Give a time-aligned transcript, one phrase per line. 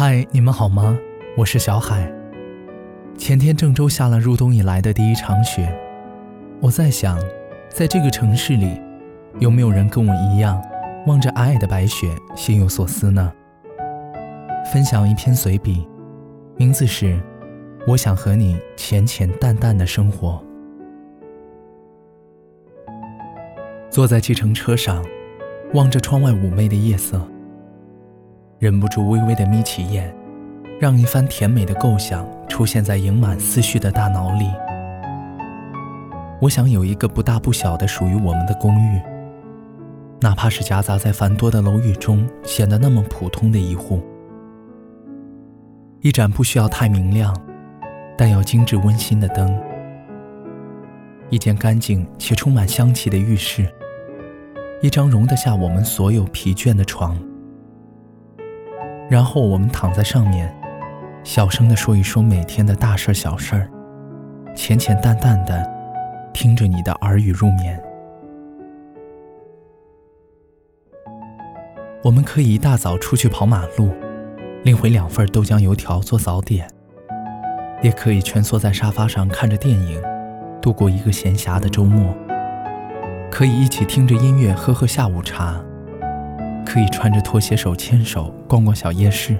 [0.00, 0.96] 嗨，你们好吗？
[1.36, 2.08] 我是小海。
[3.16, 5.76] 前天郑州下了入冬以来的第一场雪，
[6.60, 7.18] 我在想，
[7.68, 8.80] 在这个城市里，
[9.40, 10.62] 有没有人跟我一样，
[11.08, 13.32] 望着皑皑的白雪，心有所思呢？
[14.72, 15.84] 分享一篇随笔，
[16.56, 17.06] 名字是
[17.84, 20.40] 《我想和你浅浅淡淡的生活》。
[23.90, 25.04] 坐在计程车上，
[25.74, 27.20] 望着窗外妩媚的夜色。
[28.58, 30.12] 忍不住微微的眯起眼，
[30.80, 34.50] 让一番甜美的构想出现在盈满思绪的大脑里。
[36.40, 39.00] 我想有一个不大不小的属于我们的公寓，
[40.20, 44.02] 哪怕是夹杂在繁多的楼宇中，显得那么普通的一户。
[46.00, 47.32] 一盏不需要太明亮，
[48.16, 49.56] 但要精致温馨的灯，
[51.30, 53.68] 一间干净且充满香气的浴室，
[54.82, 57.16] 一张容得下我们所有疲倦的床。
[59.08, 60.54] 然后我们躺在上面，
[61.24, 63.70] 小声地说一说每天的大事小事儿，
[64.54, 65.66] 浅浅淡淡的
[66.32, 67.82] 听着你的耳语入眠。
[72.02, 73.90] 我们可以一大早出去跑马路，
[74.62, 76.66] 拎回两份豆浆油条做早点；
[77.82, 80.02] 也可以蜷缩在沙发上看着电影，
[80.60, 82.14] 度过一个闲暇的周末；
[83.30, 85.64] 可以一起听着音乐喝喝下午茶。
[86.68, 89.34] 可以穿着拖鞋手牵手逛逛小夜市。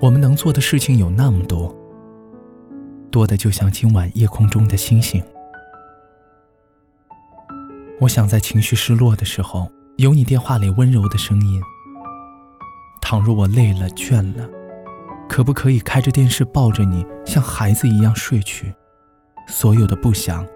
[0.00, 1.76] 我们能做的事情有那么多，
[3.10, 5.22] 多的就像今晚夜空中的星星。
[8.00, 11.60] 我想在情绪失落的时候，有你电话里温柔的声音。
[13.02, 14.48] 倘若我累了倦了，
[15.28, 18.74] 可不可以开着电视抱着你，像孩子一样睡去？
[19.46, 20.46] 所有的不想，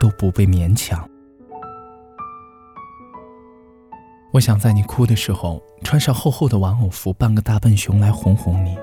[0.00, 1.08] 都不被勉强。
[4.32, 8.76] 我想在你哭的时候穿上厚厚的玩偶服，扮个大笨熊来哄哄你。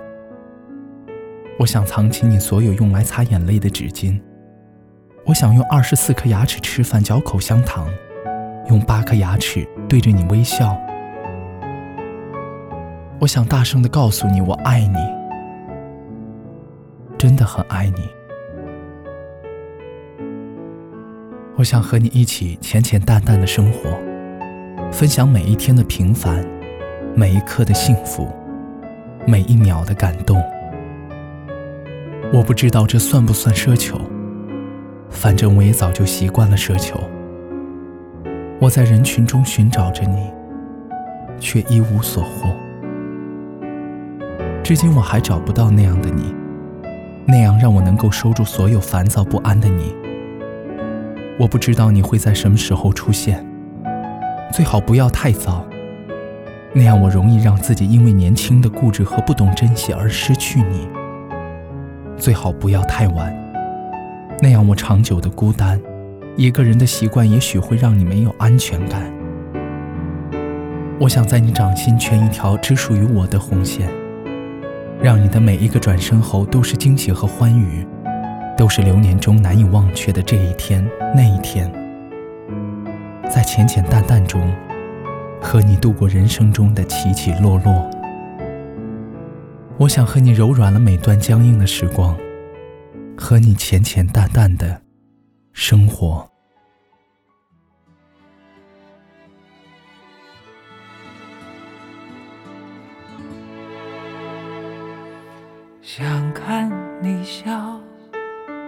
[1.59, 4.19] 我想藏起你所有用来擦眼泪的纸巾。
[5.25, 7.87] 我想用二十四颗牙齿吃饭，嚼口香糖，
[8.69, 10.75] 用八颗牙齿对着你微笑。
[13.19, 14.97] 我想大声的告诉你我爱你，
[17.17, 18.09] 真的很爱你。
[21.55, 24.12] 我想和你一起浅浅淡淡的生活。
[24.93, 26.45] 分享每一天的平凡，
[27.15, 28.31] 每一刻的幸福，
[29.25, 30.39] 每一秒的感动。
[32.31, 33.99] 我不知道这算不算奢求，
[35.09, 36.99] 反正我也早就习惯了奢求。
[38.59, 40.31] 我在人群中寻找着你，
[41.39, 42.55] 却一无所获。
[44.63, 46.35] 至今我还找不到那样的你，
[47.25, 49.95] 那样让我能够收住所有烦躁不安的你。
[51.39, 53.43] 我不知道你会在什么时候出现。
[54.51, 55.65] 最好不要太早，
[56.73, 60.87] 那样我容易让自己因为年轻的固执和不懂珍惜而失去你。
[62.17, 63.35] 最好不要太晚，
[64.41, 65.81] 那样我长久的孤单，
[66.35, 69.11] 一个人的习惯也许会让你没有安全感。
[70.99, 73.89] 我想在你掌心圈一条只属于我的红线，
[75.01, 77.85] 让你的每一个转身后都是惊喜和欢愉，
[78.55, 81.69] 都是流年中难以忘却的这一天那一天。
[83.33, 84.55] 在浅浅淡淡中，
[85.41, 87.89] 和你度过人生中的起起落落。
[89.79, 92.15] 我想和你柔软了每段僵硬的时光，
[93.17, 94.79] 和你浅浅淡淡的
[95.51, 96.29] 生活。
[105.81, 107.81] 想看你笑，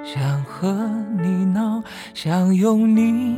[0.04, 0.90] 想和
[1.22, 1.84] 你闹，
[2.16, 3.38] 想拥你。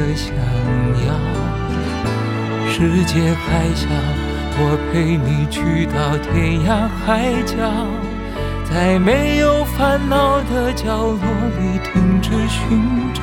[0.00, 0.34] 的想
[1.06, 1.12] 要，
[2.70, 3.86] 世界还小，
[4.56, 4.60] 我
[4.90, 7.52] 陪你去到天涯海角，
[8.64, 11.20] 在没有烦恼的角落
[11.60, 13.20] 里停止寻找，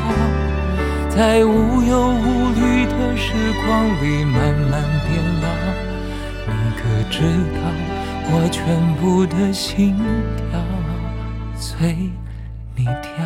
[1.10, 3.34] 在无忧无虑的时
[3.66, 5.46] 光里慢慢变老。
[6.46, 7.18] 你可知
[7.58, 7.60] 道，
[8.30, 8.62] 我全
[9.02, 9.98] 部的心
[10.38, 10.60] 跳
[11.56, 12.12] 随
[12.76, 13.26] 你跳。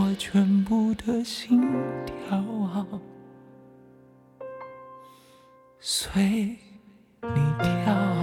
[0.00, 1.60] 我全部的心
[2.06, 2.86] 跳啊，
[5.80, 6.56] 随
[7.22, 8.17] 你跳。